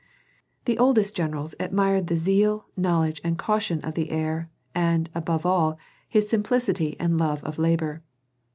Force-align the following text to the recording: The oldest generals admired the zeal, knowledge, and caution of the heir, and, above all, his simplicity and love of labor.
The 0.65 0.79
oldest 0.79 1.15
generals 1.15 1.53
admired 1.59 2.07
the 2.07 2.17
zeal, 2.17 2.65
knowledge, 2.75 3.21
and 3.23 3.37
caution 3.37 3.81
of 3.81 3.93
the 3.93 4.09
heir, 4.09 4.49
and, 4.73 5.07
above 5.13 5.45
all, 5.45 5.77
his 6.09 6.27
simplicity 6.27 6.95
and 6.99 7.19
love 7.19 7.43
of 7.43 7.59
labor. 7.59 8.01